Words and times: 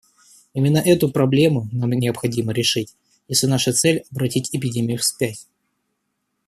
Именно 0.55 0.79
эту 0.79 1.11
проблему 1.11 1.69
нам 1.71 1.91
необходимо 1.91 2.53
решить, 2.53 2.95
если 3.27 3.45
наша 3.45 3.71
цель— 3.71 4.03
обратить 4.11 4.49
эпидемию 4.51 4.97
вспять. 4.97 5.47